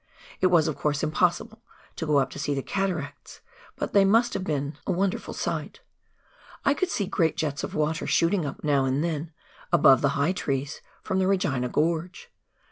[0.39, 1.61] It was, of course, impossible
[1.97, 3.41] to go up to see the cataracts,
[3.75, 5.31] but they must have been a wonder KAEANGARUA RIVER.
[5.31, 5.79] 195 ful sight:
[6.65, 9.31] I could see great jets of water shooting up, now and then,
[9.71, 12.29] ahove the high trees, from the Regina Grorge.